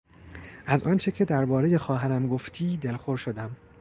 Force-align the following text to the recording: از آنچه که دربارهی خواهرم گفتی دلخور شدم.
از 0.65 0.83
آنچه 0.83 1.11
که 1.11 1.25
دربارهی 1.25 1.77
خواهرم 1.77 2.27
گفتی 2.27 2.77
دلخور 2.77 3.17
شدم. 3.17 3.55